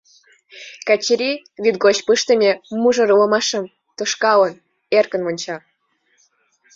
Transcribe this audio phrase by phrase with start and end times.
[0.87, 2.51] Качырий, вӱд гоч пыштыме
[2.81, 3.63] мужыр ломашыш
[3.97, 4.53] тошкалын,
[4.97, 5.57] эркын вонча.